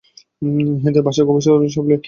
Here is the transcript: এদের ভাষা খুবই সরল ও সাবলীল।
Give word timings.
এদের 0.87 1.03
ভাষা 1.07 1.21
খুবই 1.27 1.41
সরল 1.45 1.61
ও 1.61 1.73
সাবলীল। 1.75 1.99